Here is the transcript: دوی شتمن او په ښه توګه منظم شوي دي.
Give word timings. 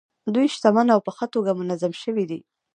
دوی 0.33 0.47
شتمن 0.55 0.87
او 0.95 0.99
په 1.05 1.11
ښه 1.17 1.25
توګه 1.33 1.51
منظم 1.59 1.93
شوي 2.03 2.25
دي. 2.31 2.39